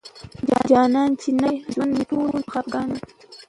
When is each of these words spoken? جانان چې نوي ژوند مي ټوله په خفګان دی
جانان 0.69 1.11
چې 1.21 1.29
نوي 1.39 1.55
ژوند 1.73 1.91
مي 1.97 2.03
ټوله 2.09 2.29
په 2.33 2.41
خفګان 2.53 2.87
دی 2.93 3.01